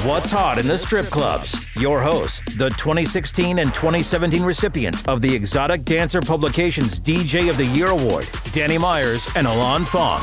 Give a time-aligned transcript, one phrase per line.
[0.00, 1.76] What's hot in the strip clubs?
[1.76, 7.66] Your hosts, the 2016 and 2017 recipients of the Exotic Dancer Publications DJ of the
[7.66, 10.20] Year Award, Danny Myers and Alon Fong.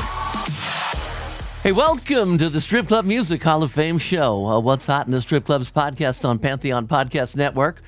[1.62, 4.44] Hey, welcome to the Strip Club Music Hall of Fame show.
[4.44, 7.80] Uh, What's hot in the strip clubs podcast on Pantheon Podcast Network.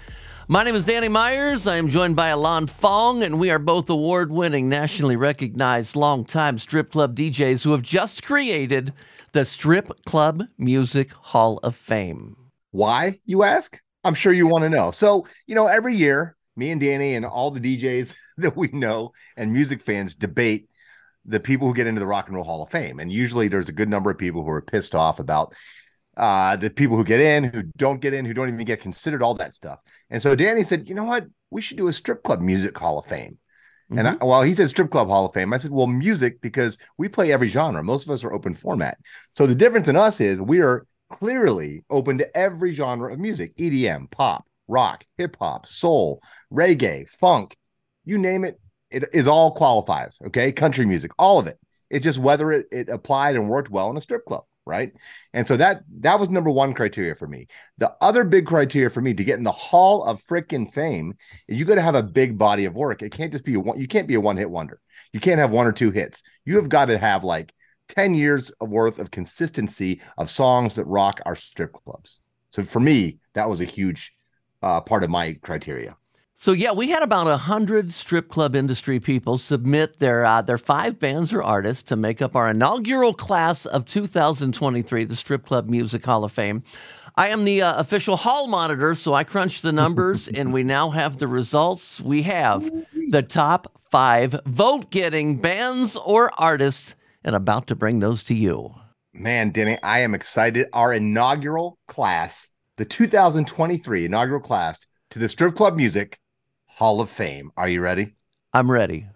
[0.49, 1.69] My name is Danny Myers.
[1.69, 6.59] I am joined by Alon Fong, and we are both award winning, nationally recognized, longtime
[6.59, 8.93] strip club DJs who have just created
[9.31, 12.37] the Strip Club Music Hall of Fame.
[12.73, 13.81] Why, you ask?
[14.03, 14.91] I'm sure you want to know.
[14.91, 19.13] So, you know, every year, me and Danny and all the DJs that we know
[19.37, 20.69] and music fans debate
[21.25, 22.99] the people who get into the Rock and Roll Hall of Fame.
[22.99, 25.55] And usually there's a good number of people who are pissed off about
[26.17, 29.23] uh, the people who get in, who don't get in, who don't even get considered,
[29.23, 29.81] all that stuff.
[30.11, 31.27] And so Danny said, you know what?
[31.51, 33.39] We should do a strip club music hall of fame.
[33.95, 35.53] And I, well, he said strip club hall of fame.
[35.53, 37.83] I said, well, music because we play every genre.
[37.83, 38.97] Most of us are open format.
[39.33, 43.55] So the difference in us is we are clearly open to every genre of music:
[43.57, 47.55] EDM, pop, rock, hip hop, soul, reggae, funk,
[48.07, 48.59] you name it.
[48.91, 50.19] It is all qualifies.
[50.27, 51.59] Okay, country music, all of it.
[51.91, 54.93] It's just whether it, it applied and worked well in a strip club right?
[55.33, 57.49] And so that that was number one criteria for me.
[57.79, 61.15] The other big criteria for me to get in the Hall of Freaking Fame
[61.49, 63.03] is you got to have a big body of work.
[63.03, 63.81] It can't just be a one.
[63.81, 64.81] You can't be a one hit wonder.
[65.13, 66.23] You can't have one or two hits.
[66.45, 67.53] You have got to have like
[67.89, 72.21] ten years of worth of consistency of songs that rock our strip clubs.
[72.53, 74.15] So for me, that was a huge
[74.63, 75.97] uh, part of my criteria.
[76.35, 80.99] So yeah, we had about hundred strip club industry people submit their uh, their five
[80.99, 86.05] bands or artists to make up our inaugural class of 2023, the Strip Club Music
[86.05, 86.65] Hall of Fame.
[87.15, 90.91] I am the uh, official hall monitor, so I crunched the numbers, and we now
[90.91, 92.01] have the results.
[92.01, 92.69] We have
[93.11, 98.75] the top five vote-getting bands or artists, and about to bring those to you.
[99.13, 100.69] Man, Denny, I am excited.
[100.73, 106.19] Our inaugural class, the 2023 inaugural class to the Strip Club Music
[106.77, 107.53] Hall of Fame.
[107.57, 108.15] Are you ready?
[108.55, 109.07] I'm ready.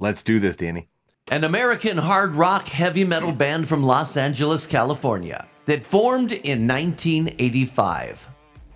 [0.00, 0.88] Let's do this, Danny.
[1.30, 8.28] An American hard rock heavy metal band from Los Angeles, California, that formed in 1985.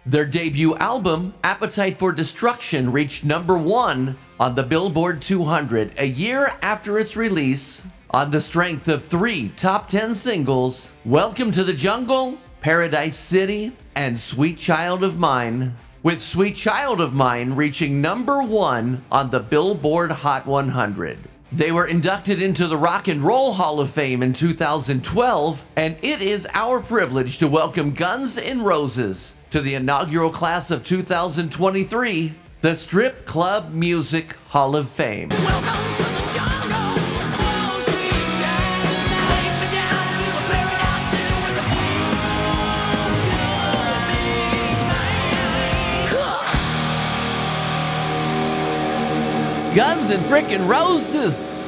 [0.07, 6.53] Their debut album, Appetite for Destruction, reached number one on the Billboard 200 a year
[6.63, 12.39] after its release on the strength of three top 10 singles Welcome to the Jungle,
[12.61, 19.05] Paradise City, and Sweet Child of Mine, with Sweet Child of Mine reaching number one
[19.13, 21.19] on the Billboard Hot 100.
[21.53, 26.23] They were inducted into the Rock and Roll Hall of Fame in 2012, and it
[26.23, 32.75] is our privilege to welcome Guns N' Roses to the inaugural class of 2023, the
[32.75, 35.29] Strip Club Music Hall of Fame.
[49.75, 51.65] Guns and frickin' Roses.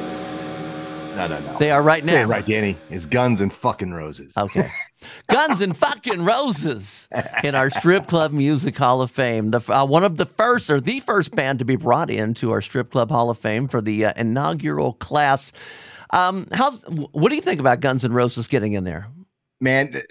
[1.15, 1.57] No, no, no.
[1.57, 2.11] They are right now.
[2.11, 2.77] Say it right, Danny.
[2.89, 4.35] It's Guns and fucking Roses.
[4.35, 4.67] Okay.
[5.29, 7.07] Guns and fucking Roses
[7.45, 9.51] in our strip club music hall of fame.
[9.51, 12.61] The uh, one of the first or the first band to be brought into our
[12.61, 15.53] strip club hall of fame for the uh, inaugural class.
[16.09, 19.07] Um, how's what do you think about Guns and Roses getting in there?
[19.61, 20.01] Man,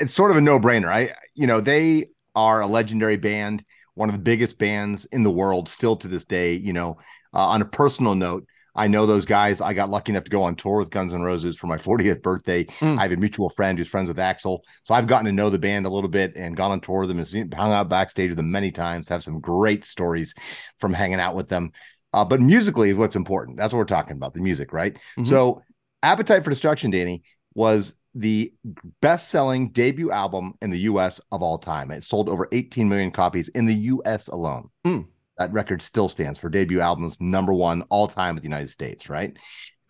[0.00, 0.88] it's sort of a no-brainer.
[0.88, 3.62] I, you know, they are a legendary band,
[3.94, 6.54] one of the biggest bands in the world, still to this day.
[6.54, 6.98] You know,
[7.34, 9.60] uh, on a personal note, I know those guys.
[9.60, 12.22] I got lucky enough to go on tour with Guns N' Roses for my 40th
[12.22, 12.64] birthday.
[12.64, 12.98] Mm.
[12.98, 15.58] I have a mutual friend who's friends with Axl, so I've gotten to know the
[15.58, 18.30] band a little bit and gone on tour with them and seen, hung out backstage
[18.30, 19.08] with them many times.
[19.08, 20.34] Have some great stories
[20.78, 21.72] from hanging out with them.
[22.14, 23.56] Uh, but musically is what's important.
[23.56, 24.96] That's what we're talking about, the music, right?
[25.18, 25.26] Mhm.
[25.26, 25.62] So,
[26.02, 27.22] Appetite for Destruction, Danny,
[27.54, 28.52] was the
[29.00, 31.20] best-selling debut album in the U.S.
[31.30, 31.90] of all time.
[31.90, 34.28] It sold over 18 million copies in the U.S.
[34.28, 34.68] alone.
[34.86, 35.06] Mm.
[35.38, 39.08] That record still stands for debut albums number one all time in the United States,
[39.08, 39.36] right?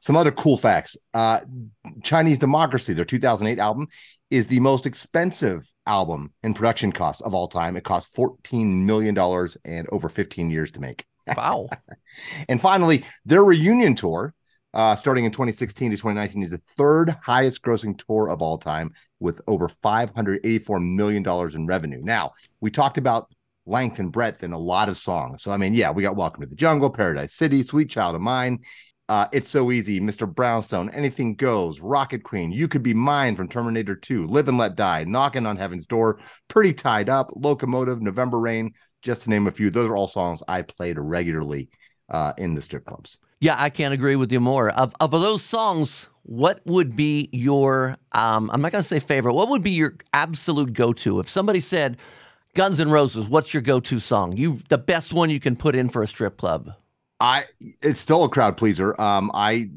[0.01, 0.97] Some other cool facts.
[1.15, 1.41] Uh,
[2.03, 3.89] Chinese Democracy, their 2008 album,
[4.31, 7.77] is the most expensive album in production costs of all time.
[7.77, 9.17] It cost $14 million
[9.65, 11.05] and over 15 years to make.
[11.37, 11.69] Wow.
[12.47, 14.35] And finally, their reunion tour,
[14.75, 18.93] uh, starting in 2016 to 2019, is the third highest grossing tour of all time
[19.21, 22.01] with over $584 million in revenue.
[22.03, 23.33] Now, we talked about
[23.67, 25.43] length and breadth in a lot of songs.
[25.43, 28.21] So, I mean, yeah, we got Welcome to the Jungle, Paradise City, Sweet Child of
[28.21, 28.61] Mine.
[29.09, 30.33] Uh, it's so easy, Mr.
[30.33, 34.75] Brownstone, Anything Goes, Rocket Queen, You Could Be Mine from Terminator 2, Live and Let
[34.75, 38.73] Die, Knocking on Heaven's Door, Pretty Tied Up, Locomotive, November Rain,
[39.03, 39.71] just to name a few.
[39.71, 41.69] Those are all songs I played regularly
[42.09, 43.19] uh, in the strip clubs.
[43.43, 44.71] Yeah, I can't agree with you more.
[44.71, 49.35] Of of those songs, what would be your, um, I'm not going to say favorite,
[49.35, 51.19] what would be your absolute go to?
[51.19, 51.97] If somebody said,
[52.55, 54.37] Guns N' Roses, what's your go to song?
[54.37, 56.71] You The best one you can put in for a strip club?
[57.19, 57.47] I
[57.83, 58.99] it's still a crowd pleaser.
[59.01, 59.71] Um, I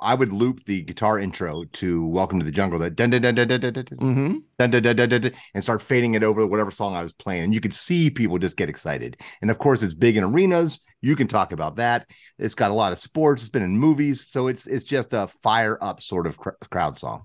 [0.00, 3.36] I would loop the guitar intro to "Welcome to the Jungle" that dun dun dun
[3.36, 4.38] dun dun dun dun dun Mm-hmm.
[4.58, 7.12] dun dun dun dun dun, dun, and start fading it over whatever song I was
[7.12, 9.16] playing, and you could see people just get excited.
[9.40, 10.80] And of course, it's big in arenas.
[11.02, 12.08] You can talk about that.
[12.38, 13.42] It's got a lot of sports.
[13.42, 16.96] It's been in movies, so it's it's just a fire up sort of cr- crowd
[16.96, 17.24] song.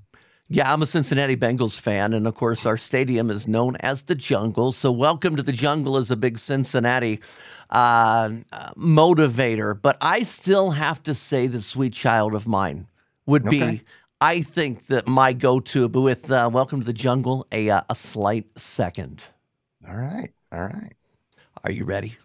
[0.49, 4.15] Yeah, I'm a Cincinnati Bengals fan, and of course, our stadium is known as the
[4.15, 4.71] Jungle.
[4.71, 7.19] So, welcome to the Jungle is a big Cincinnati
[7.69, 8.29] uh,
[8.77, 9.79] motivator.
[9.79, 12.87] But I still have to say, the sweet child of mine
[13.25, 13.61] would be.
[13.61, 13.81] Okay.
[14.21, 17.93] I think that my go-to, but with uh, "Welcome to the Jungle," a uh, a
[17.93, 19.21] slight second.
[19.87, 20.93] All right, all right.
[21.63, 22.15] Are you ready?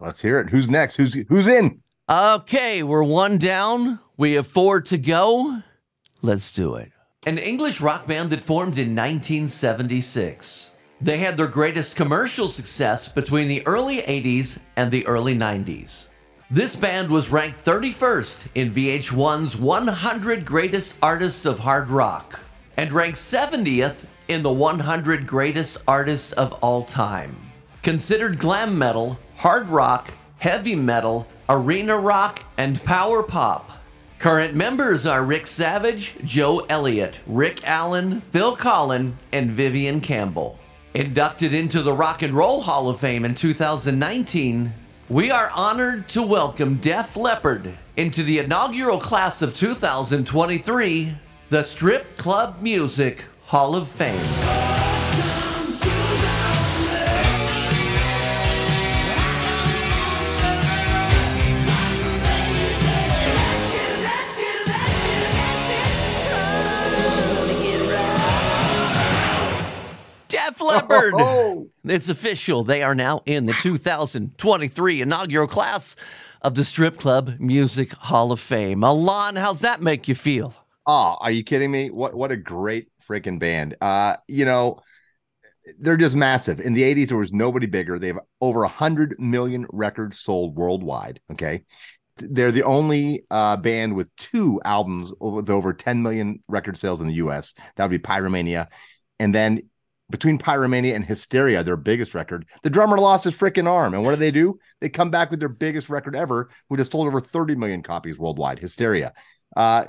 [0.00, 0.48] Let's hear it.
[0.48, 0.96] Who's next?
[0.96, 1.82] Who's who's in?
[2.08, 3.98] Okay, we're one down.
[4.16, 5.62] We have four to go.
[6.22, 6.90] Let's do it.
[7.26, 10.70] An English rock band that formed in 1976.
[11.02, 16.06] They had their greatest commercial success between the early 80s and the early 90s.
[16.50, 22.40] This band was ranked 31st in VH1's 100 Greatest Artists of Hard Rock
[22.76, 27.36] and ranked 70th in the 100 Greatest Artists of All Time.
[27.82, 33.70] Considered glam metal, hard rock, heavy metal, arena rock, and power pop.
[34.18, 40.58] Current members are Rick Savage, Joe Elliott, Rick Allen, Phil Collen, and Vivian Campbell.
[40.92, 44.74] Inducted into the Rock and Roll Hall of Fame in 2019,
[45.08, 51.16] we are honored to welcome Def Leppard into the inaugural class of 2023,
[51.48, 54.69] the Strip Club Music Hall of Fame.
[70.72, 71.14] Def Leppard!
[71.16, 72.64] Oh, It's official.
[72.64, 75.96] They are now in the 2023 inaugural class
[76.42, 78.82] of the Strip Club Music Hall of Fame.
[78.82, 80.54] Alon, how's that make you feel?
[80.86, 81.90] Oh, are you kidding me?
[81.90, 83.76] What what a great freaking band.
[83.80, 84.80] Uh, you know,
[85.78, 86.60] they're just massive.
[86.60, 87.98] In the 80s, there was nobody bigger.
[87.98, 91.20] They have over hundred million records sold worldwide.
[91.32, 91.64] Okay.
[92.16, 97.08] They're the only uh, band with two albums with over 10 million record sales in
[97.08, 97.54] the US.
[97.76, 98.66] That would be Pyromania.
[99.18, 99.69] And then
[100.10, 103.94] between Pyromania and Hysteria, their biggest record, the drummer lost his freaking arm.
[103.94, 104.58] And what do they do?
[104.80, 108.18] They come back with their biggest record ever, which has sold over 30 million copies
[108.18, 109.12] worldwide, Hysteria.
[109.56, 109.84] Uh,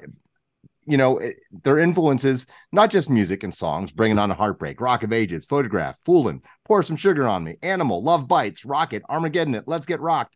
[0.86, 5.04] you know, it- their influences, not just music and songs, bringing on a heartbreak, Rock
[5.04, 9.64] of Ages, Photograph, Foolin', Pour Some Sugar on Me, Animal, Love Bites, Rocket, Armageddon It,
[9.68, 10.36] Let's Get Rocked.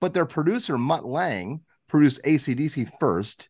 [0.00, 3.48] But their producer, Mutt Lange, produced ACDC first,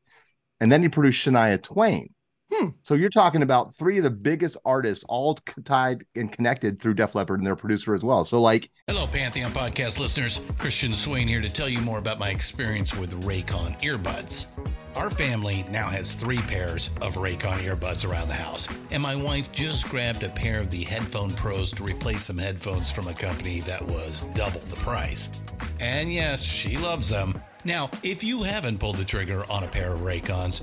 [0.61, 2.15] and then he produced Shania Twain.
[2.53, 2.69] Hmm.
[2.83, 7.15] So you're talking about three of the biggest artists, all tied and connected through Def
[7.15, 8.25] Leppard and their producer as well.
[8.25, 10.41] So, like, Hello, Pantheon podcast listeners.
[10.59, 14.47] Christian Swain here to tell you more about my experience with Raycon earbuds.
[14.97, 19.53] Our family now has three pairs of Raycon earbuds around the house, and my wife
[19.53, 23.61] just grabbed a pair of the Headphone Pros to replace some headphones from a company
[23.61, 25.31] that was double the price.
[25.79, 27.41] And yes, she loves them.
[27.65, 30.63] Now, if you haven't pulled the trigger on a pair of Raycons,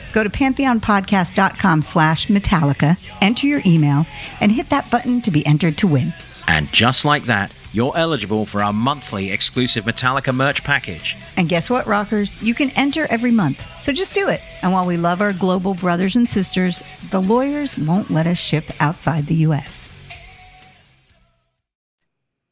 [0.11, 4.05] Go to pantheonpodcast.com slash Metallica, enter your email,
[4.39, 6.13] and hit that button to be entered to win.
[6.47, 11.15] And just like that, you're eligible for our monthly exclusive Metallica merch package.
[11.37, 12.41] And guess what, rockers?
[12.41, 13.65] You can enter every month.
[13.81, 14.41] So just do it.
[14.61, 18.65] And while we love our global brothers and sisters, the lawyers won't let us ship
[18.79, 19.87] outside the U.S.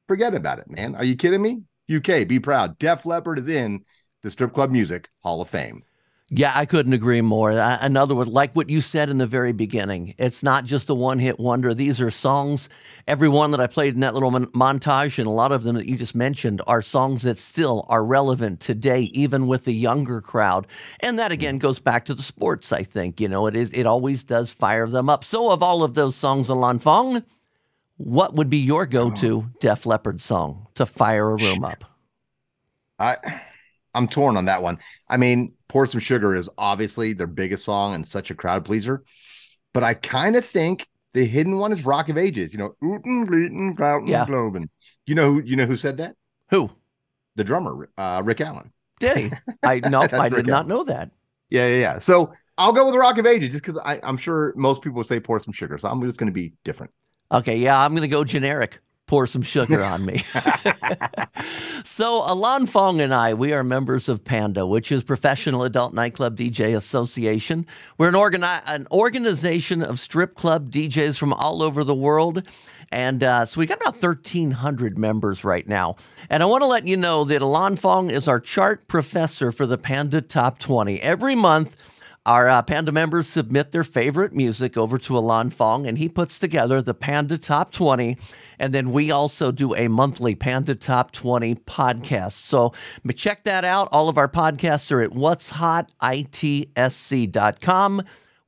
[0.08, 0.96] Forget about it, man.
[0.96, 1.64] Are you kidding me?
[1.94, 2.80] UK, be proud.
[2.80, 3.84] Def Leppard is in
[4.24, 5.84] the Strip Club Music Hall of Fame.
[6.32, 7.50] Yeah, I couldn't agree more.
[7.50, 10.94] In other words, like what you said in the very beginning, it's not just a
[10.94, 11.74] one hit wonder.
[11.74, 12.70] These are songs,
[13.08, 15.76] every one that I played in that little mon- montage, and a lot of them
[15.76, 20.22] that you just mentioned are songs that still are relevant today, even with the younger
[20.22, 20.68] crowd.
[21.00, 21.62] And that again mm.
[21.62, 23.20] goes back to the sports, I think.
[23.20, 25.24] You know, it is it always does fire them up.
[25.24, 27.24] So, of all of those songs, Alon Fong,
[27.98, 29.50] what would be your go to oh.
[29.60, 31.84] Def Leppard song to fire a room up?
[33.00, 33.18] I
[33.96, 34.78] I'm torn on that one.
[35.08, 39.04] I mean, Pour Some Sugar is obviously their biggest song and such a crowd pleaser.
[39.74, 43.28] But I kind of think the hidden one is Rock of Ages, you know, ootin'
[43.28, 44.26] bleatin', gloutin', Yeah.
[44.26, 44.68] globin'.
[45.06, 46.16] You know who you know who said that?
[46.50, 46.70] Who?
[47.36, 48.72] The drummer, uh, Rick Allen.
[49.00, 49.32] Did he?
[49.64, 50.68] I no, I did Rick not Allen.
[50.68, 51.12] know that.
[51.50, 52.00] Yeah, yeah, yeah.
[52.00, 55.20] So I'll go with Rock of Ages just because I'm sure most people would say
[55.20, 55.78] pour some sugar.
[55.78, 56.92] So I'm just going to be different.
[57.32, 58.80] Okay, yeah, I'm going to go generic.
[59.10, 60.24] Pour some sugar on me.
[61.84, 66.38] so, Alon Fong and I, we are members of PANDA, which is Professional Adult Nightclub
[66.38, 67.66] DJ Association.
[67.98, 72.48] We're an, organi- an organization of strip club DJs from all over the world.
[72.92, 75.96] And uh, so we got about 1,300 members right now.
[76.30, 79.66] And I want to let you know that Alon Fong is our chart professor for
[79.66, 81.02] the Panda Top 20.
[81.02, 81.76] Every month,
[82.28, 86.38] our uh, Panda members submit their favorite music over to Alon Fong, and he puts
[86.38, 88.18] together the Panda Top 20.
[88.60, 92.34] And then we also do a monthly Panda Top 20 podcast.
[92.34, 92.74] So
[93.16, 93.90] check that out.
[93.92, 96.74] All of our podcasts are at what's hot, itsc.com.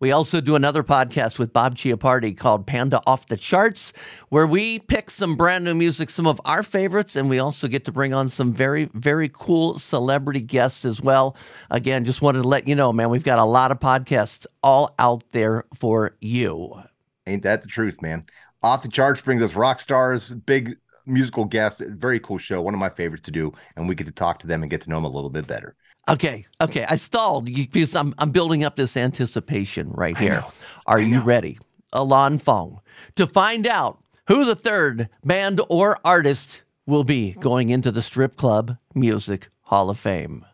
[0.02, 3.94] We also do another podcast with Bob Chiappardi called Panda Off the Charts,
[4.30, 7.86] where we pick some brand new music, some of our favorites, and we also get
[7.86, 11.36] to bring on some very, very cool celebrity guests as well.
[11.70, 14.96] Again, just wanted to let you know, man, we've got a lot of podcasts all
[14.98, 16.82] out there for you.
[17.28, 18.26] Ain't that the truth, man?
[18.64, 21.82] Off the charts brings us rock stars, big musical guests.
[21.86, 22.62] Very cool show.
[22.62, 24.82] One of my favorites to do, and we get to talk to them and get
[24.82, 25.76] to know them a little bit better.
[26.08, 30.44] Okay, okay, I stalled because I'm, I'm building up this anticipation right here.
[30.88, 31.60] Are you ready,
[31.94, 32.82] Alon Fong,
[33.16, 38.36] to find out who the third band or artist will be going into the Strip
[38.36, 40.46] Club Music Hall of Fame?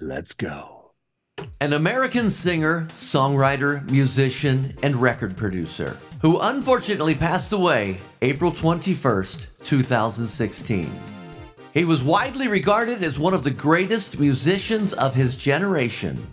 [0.00, 0.73] Let's go.
[1.64, 10.92] An American singer, songwriter, musician, and record producer who unfortunately passed away April 21st, 2016.
[11.72, 16.26] He was widely regarded as one of the greatest musicians of his generation.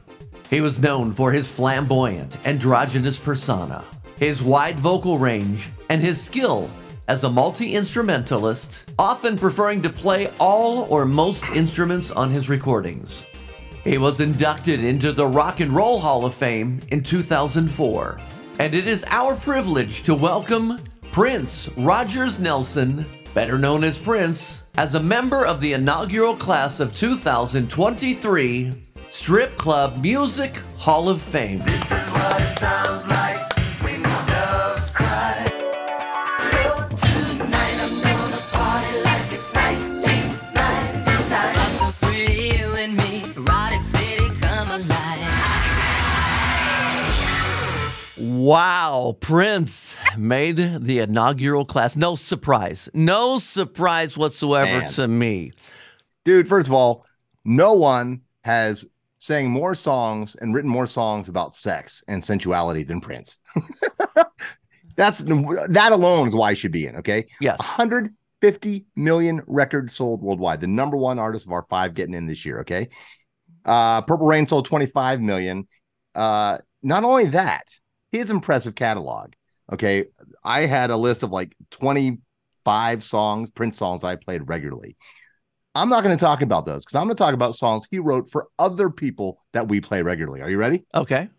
[0.50, 3.86] He was known for his flamboyant, androgynous persona,
[4.17, 6.70] his wide vocal range, and his skill
[7.08, 13.25] as a multi instrumentalist, often preferring to play all or most instruments on his recordings.
[13.83, 18.21] He was inducted into the Rock and Roll Hall of Fame in 2004.
[18.59, 20.77] And it is our privilege to welcome
[21.11, 26.95] Prince Rogers Nelson, better known as Prince, as a member of the inaugural class of
[26.95, 28.71] 2023
[29.09, 31.63] Strip Club Music Hall of Fame.
[48.41, 51.95] Wow, Prince made the inaugural class.
[51.95, 52.89] No surprise.
[52.91, 54.89] No surprise whatsoever Man.
[54.89, 55.51] to me.
[56.25, 57.05] Dude, first of all,
[57.45, 58.88] no one has
[59.19, 63.38] sang more songs and written more songs about sex and sensuality than Prince.
[64.95, 66.95] That's that alone is why he should be in.
[66.95, 67.60] Okay, Yes.
[67.60, 70.62] 150 million records sold worldwide.
[70.62, 72.62] The number one artist of our five getting in this year.
[72.62, 72.89] Okay,
[73.65, 75.67] uh, Purple Rain sold 25 million.
[76.15, 77.65] Uh, not only that,
[78.12, 79.34] his impressive catalog.
[79.72, 80.06] Okay,
[80.44, 84.98] I had a list of like 25 songs, Prince songs I played regularly.
[85.74, 88.00] I'm not going to talk about those because I'm going to talk about songs he
[88.00, 90.41] wrote for other people that we play regularly.
[90.41, 90.86] Are you ready?
[90.94, 91.30] Okay.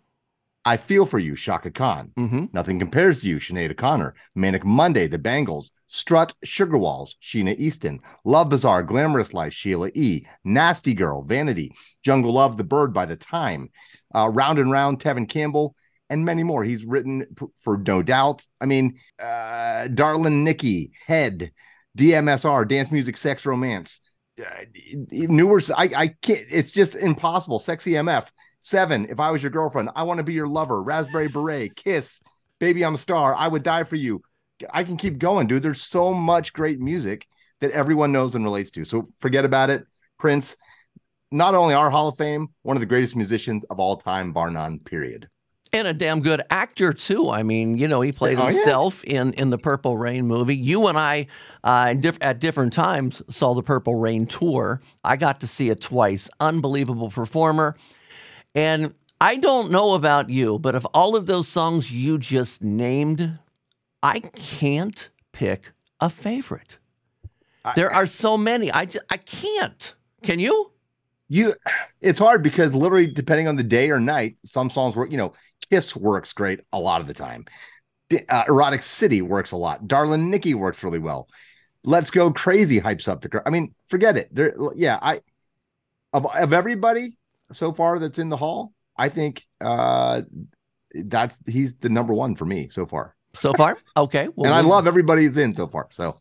[0.64, 2.12] I Feel For You, Chaka Khan.
[2.16, 2.44] Mm-hmm.
[2.52, 4.14] Nothing Compares to You, Sinead O'Connor.
[4.34, 5.72] Manic Monday, The Bangles.
[5.88, 8.00] Strut, Sugar Walls, Sheena Easton.
[8.24, 10.24] Love Bizarre, Glamorous Life, Sheila E.
[10.44, 11.74] Nasty Girl, Vanity.
[12.04, 13.70] Jungle Love, The Bird by The Time.
[14.14, 15.74] uh, Round and Round, Tevin Campbell,
[16.12, 16.62] and many more.
[16.62, 17.24] He's written
[17.62, 18.46] for No Doubt.
[18.60, 21.52] I mean, uh, Darlin Nikki, Head,
[21.96, 24.00] DMSR, Dance Music, Sex Romance.
[24.38, 24.64] Uh,
[25.10, 27.58] newer, I, I can't, it's just impossible.
[27.58, 31.28] Sexy MF, Seven, If I Was Your Girlfriend, I Want to Be Your Lover, Raspberry
[31.28, 32.20] Beret, Kiss,
[32.58, 34.22] Baby I'm a Star, I Would Die for You.
[34.70, 35.62] I can keep going, dude.
[35.62, 37.26] There's so much great music
[37.60, 38.84] that everyone knows and relates to.
[38.84, 39.84] So forget about it.
[40.18, 40.56] Prince,
[41.30, 44.50] not only our Hall of Fame, one of the greatest musicians of all time, bar
[44.50, 45.28] none, period.
[45.72, 47.30] And a damn good actor too.
[47.30, 48.52] I mean, you know, he played Oh, yeah.
[48.52, 50.56] himself in in the Purple Rain movie.
[50.56, 51.26] You and I,
[51.64, 54.80] uh, diff- at different times, saw the Purple Rain tour.
[55.04, 56.28] I got to see it twice.
[56.40, 57.76] Unbelievable performer,
[58.54, 63.38] and I don't know about you, but of all of those songs you just named,
[64.02, 66.78] I can't pick a favorite.
[67.76, 68.72] There are so many.
[68.72, 69.94] I just I can't.
[70.22, 70.72] Can you?
[71.28, 71.54] You,
[72.00, 75.32] it's hard because literally, depending on the day or night, some songs were You know,
[75.72, 77.46] Kiss works great a lot of the time.
[78.28, 79.88] Uh, Erotic City works a lot.
[79.88, 81.30] Darlin Nikki works really well.
[81.84, 83.30] Let's Go Crazy hypes up the.
[83.30, 84.28] cr- I mean, forget it.
[84.30, 85.22] There, yeah, I
[86.12, 87.16] of of everybody
[87.52, 90.20] so far that's in the hall, I think uh
[90.94, 93.16] that's he's the number one for me so far.
[93.34, 94.28] So far, okay.
[94.36, 95.88] Well, and I love everybody that's in so far.
[95.90, 96.20] So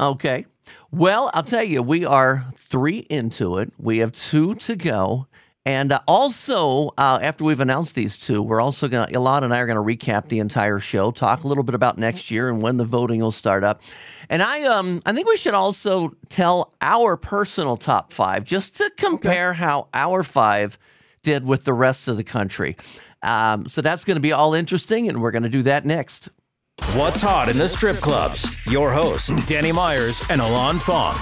[0.00, 0.44] Okay.
[0.90, 3.72] Well, I'll tell you, we are three into it.
[3.78, 5.28] We have two to go.
[5.68, 9.52] And uh, also, uh, after we've announced these two, we're also going to, Ilan and
[9.52, 12.48] I are going to recap the entire show, talk a little bit about next year
[12.48, 13.82] and when the voting will start up.
[14.30, 18.90] And I, um, I think we should also tell our personal top five just to
[18.96, 20.78] compare how our five
[21.22, 22.74] did with the rest of the country.
[23.22, 26.30] Um, so that's going to be all interesting, and we're going to do that next.
[26.94, 28.64] What's hot in the strip clubs?
[28.64, 31.14] Your hosts, Danny Myers and Alon Fong.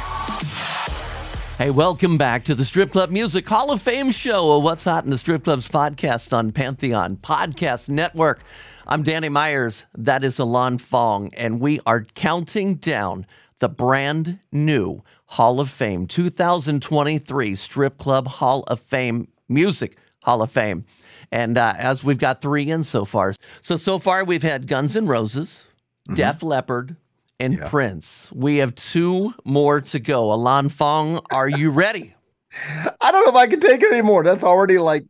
[1.58, 4.52] Hey, welcome back to the Strip Club Music Hall of Fame show.
[4.52, 8.40] a What's Hot in the Strip Clubs podcast on Pantheon Podcast Network.
[8.86, 9.86] I'm Danny Myers.
[9.96, 13.24] That is Alon Fong, and we are counting down
[13.60, 20.50] the brand new Hall of Fame 2023 Strip Club Hall of Fame Music Hall of
[20.50, 20.84] Fame.
[21.32, 23.32] And uh, as we've got three in so far.
[23.62, 25.64] So, so far we've had Guns N' Roses,
[26.12, 26.96] Def Leppard,
[27.38, 28.30] and Prince.
[28.32, 30.32] We have two more to go.
[30.32, 32.14] Alon Fong, are you ready?
[33.00, 34.24] I don't know if I can take it anymore.
[34.24, 35.04] That's already like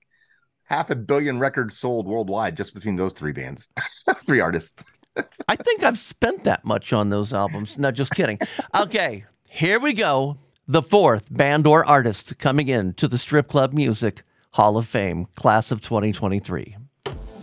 [0.64, 3.68] half a billion records sold worldwide just between those three bands,
[4.26, 4.74] three artists.
[5.48, 7.78] I think I've spent that much on those albums.
[7.78, 8.38] No, just kidding.
[8.78, 10.36] Okay, here we go.
[10.68, 15.26] The fourth band or artist coming in to the Strip Club Music Hall of Fame,
[15.36, 16.76] class of 2023.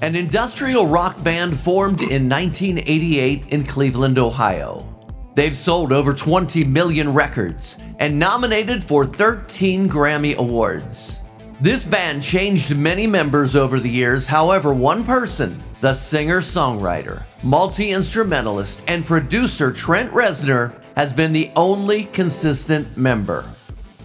[0.03, 4.85] An industrial rock band formed in 1988 in Cleveland, Ohio.
[5.33, 11.21] They've sold over 20 million records and nominated for 13 Grammy Awards.
[11.61, 14.27] This band changed many members over the years.
[14.27, 21.49] However, one person, the singer songwriter, multi instrumentalist, and producer Trent Reznor, has been the
[21.55, 23.49] only consistent member.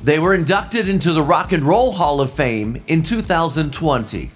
[0.05, 4.31] They were inducted into the Rock and Roll Hall of Fame in 2020.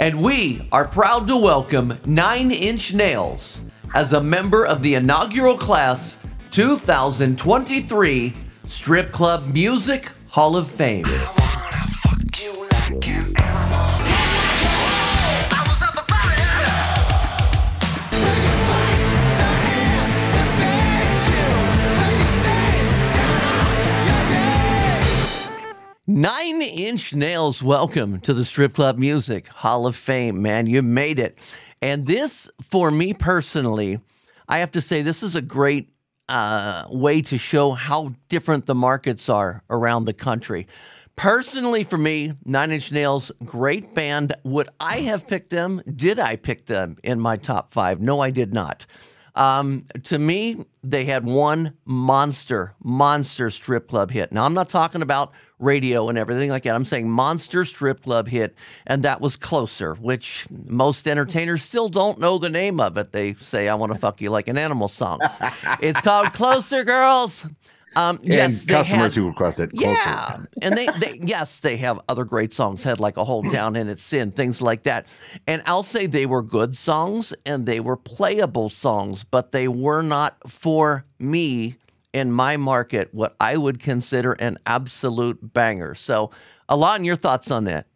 [0.00, 3.62] And we are proud to welcome Nine Inch Nails
[3.96, 6.18] as a member of the inaugural class
[6.52, 8.32] 2023
[8.68, 11.04] Strip Club Music Hall of Fame.
[26.20, 30.66] Nine Inch Nails, welcome to the Strip Club Music Hall of Fame, man.
[30.66, 31.38] You made it.
[31.80, 34.00] And this, for me personally,
[34.48, 35.90] I have to say, this is a great
[36.28, 40.66] uh, way to show how different the markets are around the country.
[41.14, 44.32] Personally, for me, Nine Inch Nails, great band.
[44.42, 45.82] Would I have picked them?
[45.94, 48.00] Did I pick them in my top five?
[48.00, 48.86] No, I did not.
[49.36, 54.32] Um, to me, they had one monster, monster strip club hit.
[54.32, 56.74] Now, I'm not talking about radio and everything like that.
[56.74, 58.54] I'm saying monster strip club hit,
[58.86, 63.12] and that was Closer, which most entertainers still don't know the name of it.
[63.12, 65.20] They say, I want to fuck you like an animal song.
[65.80, 67.46] it's called Closer Girls.
[67.96, 69.86] Um, yes, and customers had- who request it, closer.
[69.90, 72.82] yeah, and they, they yes, they have other great songs.
[72.84, 75.06] Head Like a Hole down in its sin, things like that.
[75.48, 80.02] And I'll say they were good songs and they were playable songs, but they were
[80.02, 81.76] not for me
[82.12, 85.94] in my market what I would consider an absolute banger.
[85.94, 86.30] So,
[86.68, 87.86] Alon, your thoughts on that?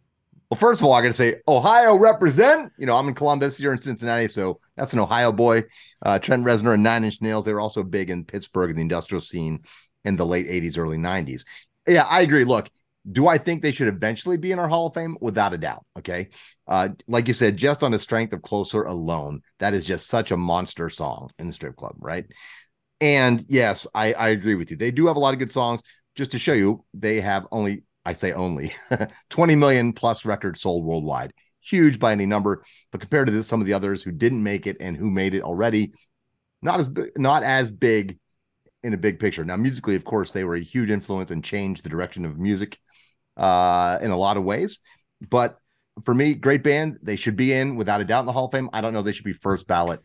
[0.49, 2.71] Well, first of all, I got to say, Ohio represent.
[2.77, 5.63] You know, I'm in Columbus, you're in Cincinnati, so that's an Ohio boy.
[6.05, 8.81] Uh, Trent Reznor and Nine Inch Nails, they were also big in Pittsburgh in the
[8.83, 9.63] industrial scene
[10.05, 11.45] in the late 80s, early 90s.
[11.87, 12.43] Yeah, I agree.
[12.45, 12.69] Look,
[13.11, 15.17] Do I think they should eventually be in our Hall of Fame?
[15.21, 15.85] Without a doubt.
[15.97, 16.29] Okay.
[16.67, 20.31] Uh, like you said, just on the strength of Closer alone, that is just such
[20.31, 22.25] a monster song in the strip club, right?
[23.01, 24.77] And yes, I, I agree with you.
[24.77, 25.81] They do have a lot of good songs.
[26.15, 28.73] Just to show you, they have only, I say only,
[29.29, 31.33] 20 million plus records sold worldwide.
[31.61, 34.67] Huge by any number, but compared to this, some of the others who didn't make
[34.67, 35.93] it and who made it already,
[36.61, 38.19] not as not as big
[38.83, 39.45] in a big picture.
[39.45, 42.77] Now, musically, of course, they were a huge influence and changed the direction of music
[43.37, 44.79] uh, in a lot of ways.
[45.29, 45.57] But
[46.03, 46.99] for me, great band.
[47.01, 48.69] They should be in without a doubt in the Hall of Fame.
[48.73, 50.01] I don't know they should be first ballot,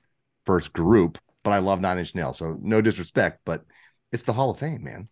[0.47, 1.19] first group,
[1.49, 2.37] but I love Nine Inch Nails.
[2.37, 3.65] So no disrespect, but
[4.13, 5.09] it's the Hall of Fame, man.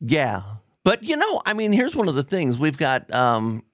[0.00, 0.42] Yeah.
[0.84, 2.56] But you know, I mean, here's one of the things.
[2.58, 3.64] We've got um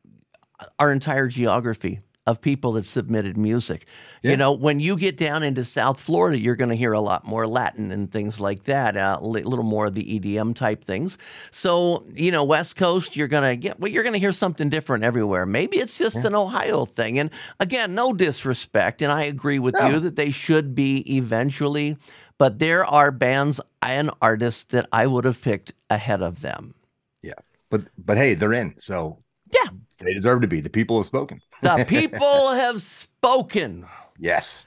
[0.78, 3.86] our entire geography of people that submitted music.
[4.22, 4.32] Yeah.
[4.32, 7.26] You know, when you get down into South Florida, you're going to hear a lot
[7.26, 10.84] more Latin and things like that, uh, a li- little more of the EDM type
[10.84, 11.16] things.
[11.50, 14.68] So, you know, West Coast, you're going to get, well, you're going to hear something
[14.68, 15.46] different everywhere.
[15.46, 17.18] Maybe it's just an Ohio thing.
[17.18, 19.02] And again, no disrespect.
[19.02, 19.88] And I agree with No.
[19.88, 21.96] you that they should be eventually.
[22.36, 26.74] But there are bands and artists that I would have picked ahead of them.
[27.22, 27.32] Yeah.
[27.70, 28.74] But but hey, they're in.
[28.78, 29.18] So
[29.52, 29.70] Yeah.
[29.98, 30.60] They deserve to be.
[30.60, 31.40] The people have spoken.
[31.62, 33.86] The people have spoken.
[34.18, 34.66] Yes.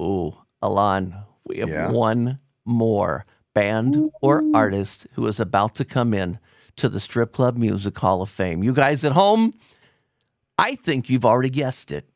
[0.00, 1.14] Ooh, Alon,
[1.44, 1.90] we have Yeah.
[1.90, 6.38] one more band or artist who is about to come in
[6.76, 8.62] to the Strip Club Music Hall of Fame.
[8.62, 9.52] You guys at home,
[10.58, 12.08] I think you've already guessed it,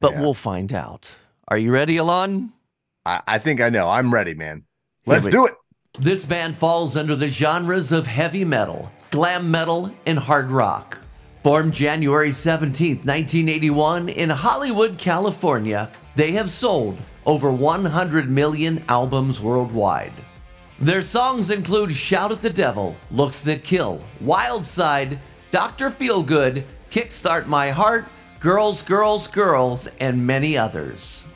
[0.00, 0.20] but Yeah.
[0.20, 1.08] we'll find out.
[1.48, 2.52] Are you ready, Alon?
[3.04, 3.88] I, I think I know.
[3.88, 4.64] I'm ready, man.
[5.06, 5.54] Let's do it.
[5.98, 10.98] This band falls under the genres of heavy metal, glam metal, and hard rock.
[11.46, 20.12] Formed January 17, 1981, in Hollywood, California, they have sold over 100 million albums worldwide.
[20.80, 25.20] Their songs include Shout at the Devil, Looks That Kill, Wild Side,
[25.52, 25.88] Dr.
[25.88, 28.06] Feelgood, Kickstart My Heart,
[28.40, 31.26] Girls, Girls, Girls, and many others.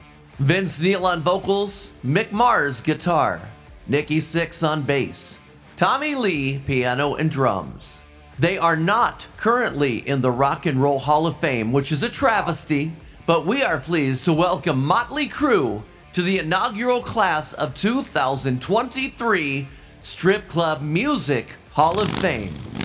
[0.41, 3.41] Vince Neil on vocals, Mick Mars guitar,
[3.87, 5.39] Nikki Sixx on bass,
[5.77, 8.00] Tommy Lee piano and drums.
[8.41, 12.09] They are not currently in the Rock and Roll Hall of Fame, which is a
[12.09, 12.91] travesty,
[13.27, 15.83] but we are pleased to welcome Motley Crue
[16.15, 19.69] to the inaugural class of 2023
[20.01, 22.80] Strip Club Music Hall of Fame.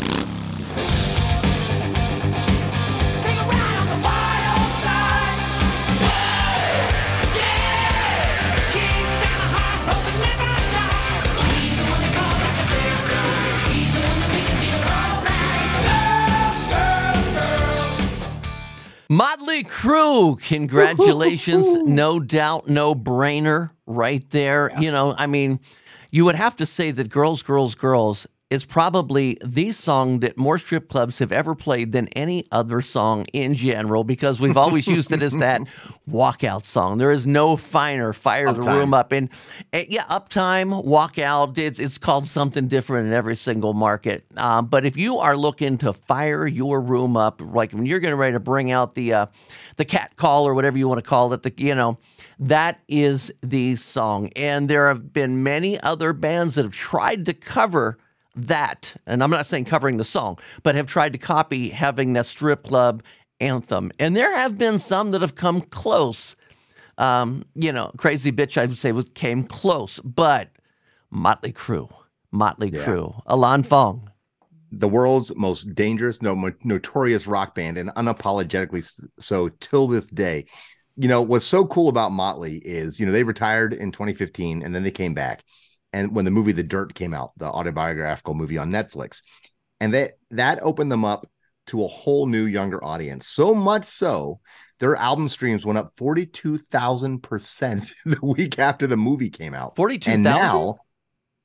[19.09, 21.77] Motley Crue, congratulations.
[21.85, 24.71] no doubt, no brainer right there.
[24.79, 25.59] You know, I mean,
[26.11, 30.59] you would have to say that Girls, Girls, Girls is probably the song that more
[30.59, 35.11] strip clubs have ever played than any other song in general because we've always used
[35.11, 35.61] it as that
[36.09, 36.99] walkout song.
[36.99, 39.11] There is no finer, fire the room up.
[39.11, 39.29] And
[39.73, 44.25] uh, yeah, uptime, walkout, it's, it's called something different in every single market.
[44.37, 48.15] Um, but if you are looking to fire your room up, like when you're getting
[48.15, 49.25] ready to bring out the uh,
[49.77, 51.97] the cat call or whatever you want to call it, the you know,
[52.37, 54.29] that is the song.
[54.35, 57.97] And there have been many other bands that have tried to cover
[58.35, 62.25] that, and I'm not saying covering the song, but have tried to copy having that
[62.25, 63.03] strip club
[63.39, 63.91] anthem.
[63.99, 66.35] And there have been some that have come close.
[66.97, 70.49] Um, you know, Crazy Bitch, I would say, was came close, but
[71.11, 71.89] Motley Crue,
[72.31, 72.85] Motley Yeah.
[72.85, 74.09] Crue, Alon Fong.
[74.71, 78.83] the world's most dangerous, no mo- notorious rock band, and unapologetically
[79.19, 80.45] so till this day.
[80.97, 84.73] You know what's so cool about Motley is you know they retired in 2015 and
[84.73, 85.43] then they came back,
[85.95, 89.21] and when the movie The Dirt came out, the autobiographical movie on Netflix,
[89.79, 91.25] and that that opened them up
[91.67, 93.29] to a whole new younger audience.
[93.29, 94.41] So much so,
[94.79, 99.77] their album streams went up 42,000 percent the week after the movie came out.
[99.77, 100.13] 42,000?
[100.13, 100.77] And now,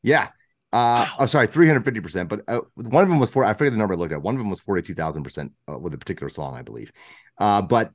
[0.03, 0.29] yeah.
[0.73, 2.29] Uh, oh, sorry, 350%.
[2.29, 3.45] But uh, one of them was four.
[3.45, 4.23] I forget the number I looked at.
[4.23, 6.93] One of them was 42,000% uh, with a particular song, I believe.
[7.39, 7.91] Uh, but,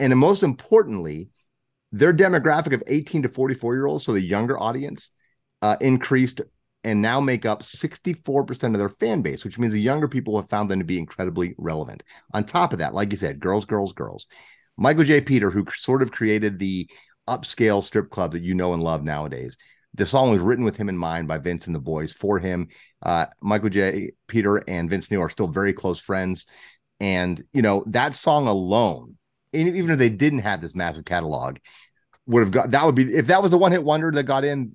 [0.00, 1.30] and most importantly,
[1.92, 5.12] their demographic of 18 to 44 year olds, so the younger audience,
[5.62, 6.40] uh, increased
[6.84, 10.48] and now make up 64% of their fan base, which means the younger people have
[10.48, 12.02] found them to be incredibly relevant.
[12.32, 14.26] On top of that, like you said, girls, girls, girls.
[14.76, 15.20] Michael J.
[15.20, 16.88] Peter, who sort of created the
[17.28, 19.56] upscale strip club that you know and love nowadays.
[19.94, 22.68] The song was written with him in mind by Vince and the boys for him.
[23.02, 24.12] Uh, Michael J.
[24.28, 26.46] Peter and Vince Neil are still very close friends.
[27.00, 29.16] And, you know, that song alone,
[29.52, 31.58] even if they didn't have this massive catalog,
[32.26, 34.44] would have got that would be if that was the one hit wonder that got
[34.44, 34.74] in,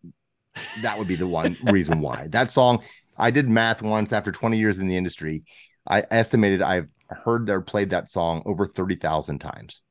[0.81, 2.27] that would be the one reason why.
[2.29, 2.83] That song,
[3.17, 5.43] I did math once after 20 years in the industry.
[5.87, 9.81] I estimated I've heard or played that song over 30,000 times.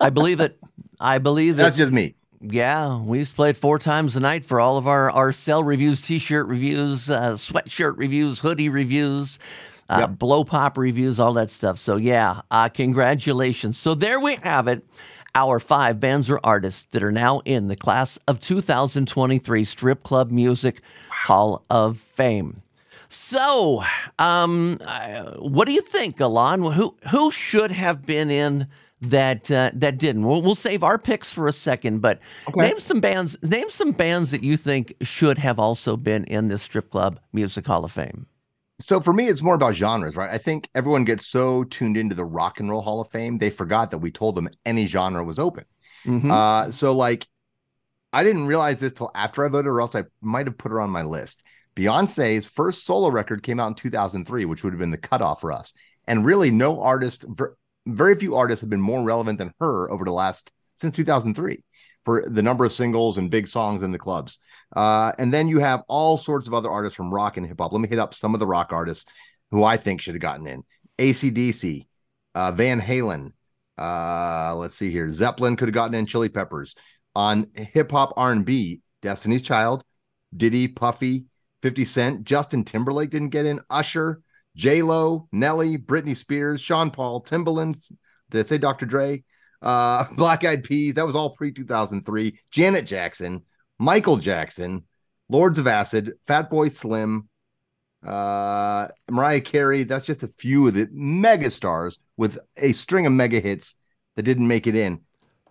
[0.00, 0.58] I believe it.
[1.00, 1.78] I believe That's it.
[1.78, 2.16] just me.
[2.40, 5.32] Yeah, we used to play it four times a night for all of our, our
[5.32, 9.38] cell reviews, t shirt reviews, uh, sweatshirt reviews, hoodie reviews,
[9.88, 10.10] uh, Yep.
[10.18, 11.78] blow pop reviews, all that stuff.
[11.78, 13.78] So, yeah, uh, congratulations.
[13.78, 14.84] So, there we have it.
[15.36, 20.30] Our five bands or artists that are now in the class of 2023 Strip Club
[20.30, 22.62] Music Hall of Fame.
[23.10, 23.84] So,
[24.18, 26.62] um, uh, what do you think, Alon?
[26.72, 28.66] Who who should have been in
[29.02, 30.26] that uh, that didn't?
[30.26, 32.18] We'll, we'll save our picks for a second, but
[32.56, 33.36] name some bands.
[33.42, 37.66] Name some bands that you think should have also been in this strip club music
[37.66, 38.26] hall of fame.
[38.80, 40.30] So for me, it's more about genres, right?
[40.30, 43.50] I think everyone gets so tuned into the Rock and Roll Hall of Fame, they
[43.50, 45.64] forgot that we told them any genre was open.
[46.04, 46.30] Mhm.
[46.30, 47.26] Uh, so like,
[48.12, 50.80] I didn't realize this till after I voted, or else I might have put her
[50.80, 51.42] on my list.
[51.74, 55.52] Beyonce's first solo record came out in 2003, which would have been the cutoff for
[55.52, 55.74] us.
[56.06, 57.24] And really, no artist,
[57.86, 61.62] very few artists have been more relevant than her over the last since 2003
[62.06, 64.38] for the number of singles and big songs in the clubs.
[64.74, 67.72] Uh, and then you have all sorts of other artists from rock and hip hop.
[67.72, 69.10] Let me hit up some of the rock artists
[69.50, 70.62] who I think should have gotten in
[70.98, 71.86] ACDC,
[72.36, 73.32] uh, Van Halen.
[73.76, 75.10] Uh, let's see here.
[75.10, 76.76] Zeppelin could have gotten in Chili Peppers
[77.16, 78.80] on hip hop R&B.
[79.02, 79.84] Destiny's Child,
[80.34, 81.26] Diddy, Puffy,
[81.62, 83.60] 50 Cent, Justin Timberlake didn't get in.
[83.68, 84.22] Usher,
[84.54, 87.76] J Lo, Nelly, Britney Spears, Sean Paul, Timbaland.
[88.30, 88.86] Did I say Dr.
[88.86, 89.24] Dre?
[89.62, 90.94] Uh, Black Eyed Peas.
[90.94, 92.38] That was all pre 2003.
[92.50, 93.42] Janet Jackson,
[93.78, 94.84] Michael Jackson,
[95.28, 97.28] Lords of Acid, Fatboy Slim,
[98.04, 99.82] uh, Mariah Carey.
[99.84, 103.76] That's just a few of the mega stars with a string of mega hits
[104.16, 105.00] that didn't make it in.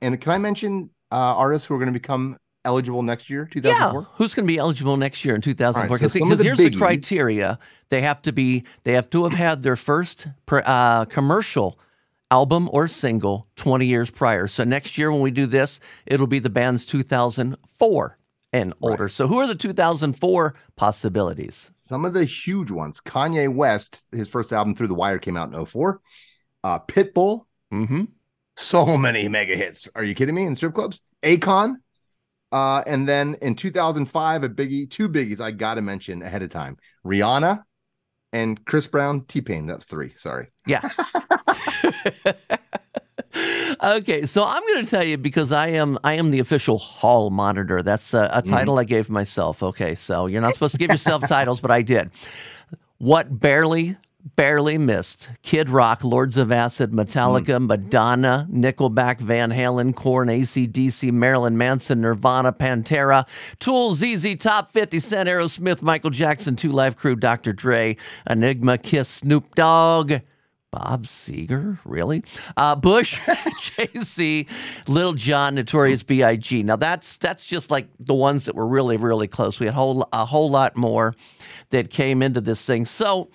[0.02, 4.02] And can I mention uh, artists who are going to become eligible next year, 2004?
[4.02, 5.84] Yeah, who's going to be eligible next year in 2004?
[5.84, 8.94] All right, so Because some of the here's the criteria: they have to be, they
[8.94, 11.80] have to have had their first uh, commercial
[12.32, 14.48] album or single 20 years prior.
[14.48, 18.18] So next year when we do this, it'll be the band's 2004
[18.54, 19.10] and older.
[19.10, 21.70] So who are the 2004 possibilities?
[21.74, 23.02] Some of the huge ones.
[23.02, 26.00] Kanye West, his first album Through the Wire came out in 04.
[26.64, 28.04] Uh, Pitbull, Mm-hmm.
[28.58, 29.90] so many mega hits.
[29.96, 30.44] Are you kidding me?
[30.46, 31.76] In strip clubs, Akon,
[32.52, 36.50] uh, and then in 2005, a biggie, two biggies I got to mention ahead of
[36.52, 37.64] time: Rihanna
[38.36, 39.66] and Chris Brown, T Pain.
[39.66, 40.12] That's three.
[40.16, 40.48] Sorry.
[40.66, 40.82] Yeah.
[43.84, 47.30] okay, so I'm going to tell you because I am I am the official hall
[47.30, 47.82] monitor.
[47.82, 48.50] That's a, a mm-hmm.
[48.50, 49.64] title I gave myself.
[49.64, 52.12] Okay, so you're not supposed to give yourself titles, but I did.
[52.98, 53.96] What barely
[54.36, 61.58] barely missed: Kid Rock, Lords of Acid, Metallica, Madonna, Nickelback, Van Halen, Korn, AC/DC, Marilyn
[61.58, 63.26] Manson, Nirvana, Pantera,
[63.60, 67.54] Tool, ZZ Top, 50 Cent, Aerosmith, Michael Jackson, Two Live Crew, Dr.
[67.54, 67.98] Dre,
[68.30, 70.14] Enigma, Kiss, Snoop Dogg.
[70.72, 72.22] Bob Seger, really?
[72.58, 73.22] Uh, Bush,
[74.04, 74.48] Z,
[74.90, 76.64] Lil Jon, Notorious B.I.G.
[76.64, 79.58] Now that's that's just like the ones that were really really close.
[79.58, 81.16] We had whole a whole lot more
[81.70, 82.84] that came into this thing.
[82.84, 83.30] So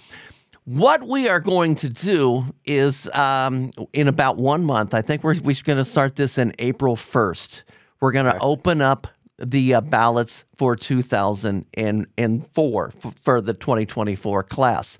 [0.64, 4.94] what we are going to do is um, in about one month.
[4.94, 7.64] I think we're we're going to start this in April first.
[8.00, 14.98] We're going to open up the uh, ballots for 2004 f- for the 2024 class.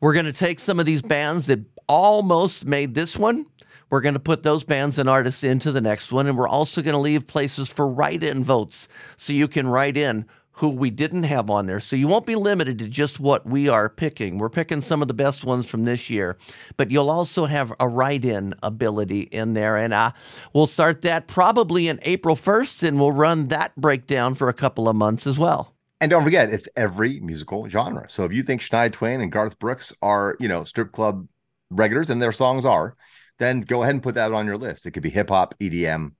[0.00, 3.46] We're going to take some of these bands that almost made this one.
[3.90, 6.26] We're going to put those bands and artists into the next one.
[6.26, 9.96] And we're also going to leave places for write in votes so you can write
[9.96, 10.26] in
[10.58, 11.78] who we didn't have on there.
[11.78, 14.38] So you won't be limited to just what we are picking.
[14.38, 16.36] We're picking some of the best ones from this year,
[16.76, 19.76] but you'll also have a write in ability in there.
[19.76, 20.10] And uh,
[20.52, 24.88] we'll start that probably in April 1st, and we'll run that breakdown for a couple
[24.88, 25.76] of months as well.
[26.00, 28.08] And don't forget, it's every musical genre.
[28.08, 31.28] So if you think Shania Twain and Garth Brooks are, you know, strip club
[31.70, 32.96] regulars, and their songs are,
[33.38, 34.86] then go ahead and put that on your list.
[34.86, 36.12] It could be hip hop, EDM,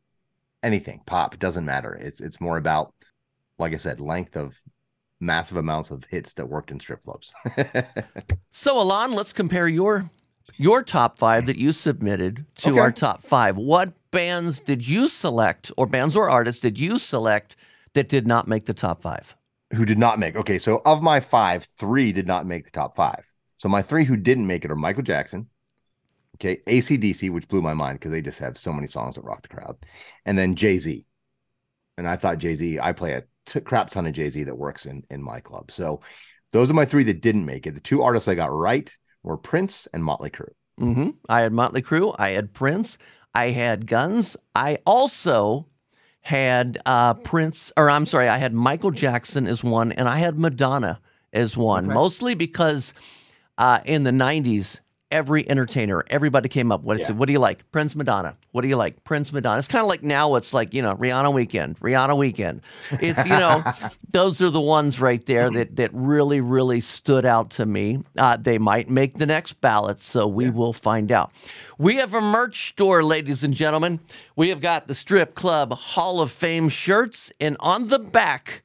[0.62, 1.38] anything, pop.
[1.40, 1.94] Doesn't matter.
[1.94, 2.94] It's it's more about,
[3.58, 4.60] like I said, length of
[5.20, 7.36] massive amounts of hits that worked in strip clubs.
[8.50, 10.10] So, Alon, let's compare your
[10.56, 12.80] your top five that you submitted to Okay.
[12.80, 13.56] our top five.
[13.56, 17.56] What bands did you select, or bands or artists did you select
[17.92, 19.34] that did not make the top five?
[19.74, 20.34] who did not make.
[20.34, 23.30] Okay, so of my five, three did not make the top five.
[23.58, 25.48] So my three who didn't make it are Michael Jackson,
[26.36, 29.42] okay, ACDC, which blew my mind because they just have so many songs that rock
[29.42, 29.76] the crowd,
[30.24, 31.04] and then Jay Z.
[31.98, 34.56] And I thought Jay Z, I play a t- crap ton of Jay Z that
[34.56, 35.70] works in in my club.
[35.70, 36.00] So
[36.52, 37.74] those are my three that didn't make it.
[37.74, 40.52] The two artists I got right were Prince and Motley Crue.
[40.78, 42.14] hmm I had Motley Crue.
[42.18, 42.98] I had Prince.
[43.34, 44.36] I had Guns.
[44.54, 45.66] I also
[46.22, 50.38] had uh, Prince, or I'm sorry, I had Michael Jackson as one, and I had
[50.38, 51.00] Madonna
[51.32, 51.94] as one, Okay.
[51.94, 52.92] mostly because
[53.56, 54.80] uh, in the 90s,
[55.10, 56.82] every entertainer, everybody came up.
[56.82, 57.12] What, Yeah.
[57.12, 57.70] what do you like?
[57.72, 58.36] Prince Madonna.
[58.52, 59.02] What do you like?
[59.04, 59.58] Prince Madonna.
[59.58, 62.60] It's kind of like now it's like, you know, Rihanna weekend, Rihanna weekend.
[63.00, 63.62] It's, you know,
[64.10, 67.98] those are the ones right there that, that really, really stood out to me.
[68.18, 71.32] Uh, they might make the next ballot, so we will find out.
[71.78, 74.00] We have a merch store, ladies and gentlemen.
[74.36, 78.62] We have got the Strip Club Hall of Fame shirts, and on the back,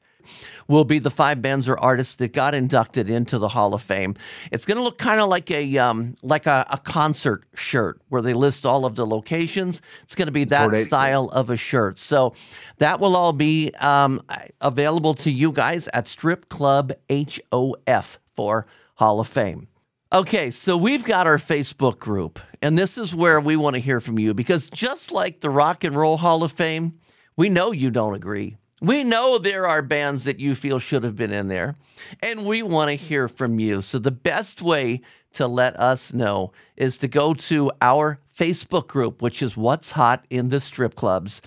[0.68, 4.14] will be the five bands or artists that got inducted into the Hall of Fame.
[4.50, 8.22] It's going to look kind of like a um, like a, a concert shirt where
[8.22, 9.82] they list all of the locations.
[10.02, 11.98] It's going to be that style of a shirt.
[11.98, 12.34] So
[12.78, 14.22] that will all be um,
[14.60, 19.68] available to you guys at Strip Club HOF for Hall of Fame.
[20.12, 24.00] Okay, so we've got our Facebook group, and this is where we want to hear
[24.00, 27.00] from you because just like the Rock and Roll Hall of Fame,
[27.36, 28.56] we know you don't agree.
[28.86, 31.76] We know there are bands that you feel should have been in there,
[32.22, 33.82] and we want to hear from you.
[33.82, 35.00] So the best way
[35.34, 40.24] to let us know is to go to our Facebook group, which is What's Hot
[40.30, 41.40] in the Strip Clubs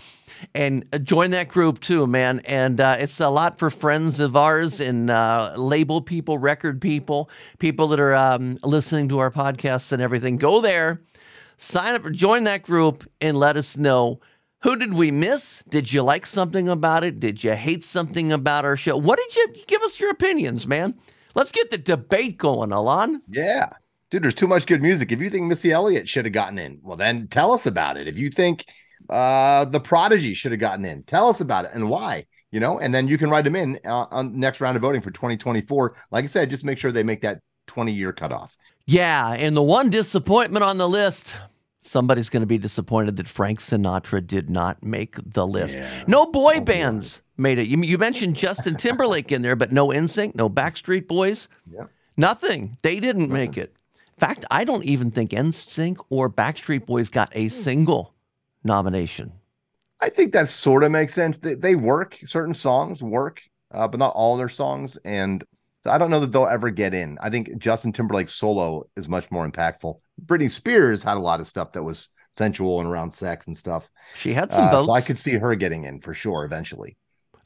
[0.54, 2.42] and uh, join that group too, man.
[2.46, 7.30] And uh, it's a lot for friends of ours and uh, label people, record people,
[7.60, 10.38] people that are um, listening to our podcasts and everything.
[10.38, 11.02] Go there,
[11.58, 14.20] sign up, join that group, and let us know.
[14.64, 15.64] Who did we miss?
[15.70, 17.20] Did you like something about it?
[17.20, 18.98] Did you hate something about our show?
[18.98, 20.96] What did you give us your opinions, man?
[21.36, 23.22] Let's get the debate going, Alon.
[23.30, 23.70] Yeah.
[24.10, 25.12] Dude, there's too much good music.
[25.12, 28.08] If you think Missy Elliott should have gotten in, well, then tell us about it.
[28.08, 28.66] If you think
[29.10, 32.26] uh the Prodigy should have gotten in, tell us about it and why.
[32.52, 35.02] You know, and then you can write them in uh, on next round of voting
[35.02, 35.96] for 2024.
[36.12, 38.58] Like I said, just make sure they make that 20 year cutoff.
[38.86, 41.36] Yeah, and the one disappointment on the list,
[41.88, 45.80] somebody's going to be disappointed that Frank Sinatra did not make the list.
[46.08, 47.68] No boy bands made it.
[47.68, 51.86] You, you mentioned Justin Timberlake in there, but no NSYNC, no Backstreet Boys, Yeah.
[52.18, 52.78] nothing.
[52.82, 53.74] They didn't make it.
[53.96, 58.14] In fact, I don't even think NSYNC or Backstreet Boys got a single
[58.64, 59.32] nomination.
[60.00, 61.40] I think that sort of makes sense.
[61.40, 64.98] They, they work, certain songs work, uh, but not all their songs.
[65.06, 65.44] And
[65.88, 67.18] I don't know that they'll ever get in.
[67.22, 70.00] I think Justin Timberlake's solo is much more impactful.
[70.26, 73.90] Britney Spears had a lot of stuff that was sensual and around sex and stuff.
[74.14, 74.86] She had some Uh, votes.
[74.88, 76.98] so I could see her getting in for sure eventually.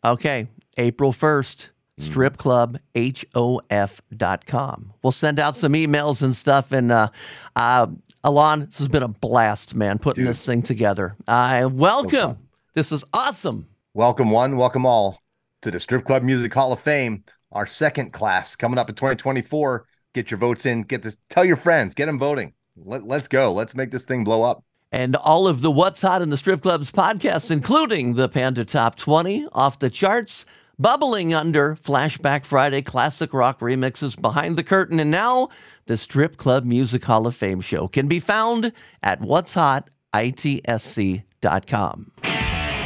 [0.04, 4.94] Okay, April 1st, stripclubhof.com.
[5.04, 6.72] We'll send out some emails and stuff.
[6.72, 7.10] And uh,
[7.56, 7.88] uh,
[8.24, 10.32] Alon, this has been a blast, man, putting Dude.
[10.32, 11.16] this thing together.
[11.28, 12.38] I welcome.
[12.74, 13.68] This is awesome.
[13.94, 15.20] Welcome one, welcome all
[15.62, 19.86] to the Strip Club Music Hall of Fame, our second class coming up in 2024.
[20.14, 22.54] Get your votes in, get this, tell your friends, get them voting.
[22.76, 23.54] Let, let's go.
[23.54, 24.64] Let's make this thing blow up.
[24.92, 28.98] And all of the What's Hot in the Strip Clubs podcasts, including the Panda Top
[28.98, 30.46] 20 off the charts,
[30.78, 35.00] bubbling under Flashback Friday classic rock remixes behind the curtain.
[35.00, 35.48] And now
[35.86, 41.22] the Strip Club Music Hall of Fame show can be found at what's hot itsc.com.